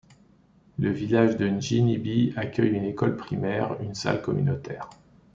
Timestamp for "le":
0.79-0.89